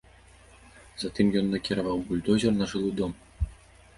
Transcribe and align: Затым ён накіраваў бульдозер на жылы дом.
Затым 1.01 1.25
ён 1.41 1.51
накіраваў 1.55 2.01
бульдозер 2.09 2.51
на 2.59 2.65
жылы 2.71 2.91
дом. 3.01 3.11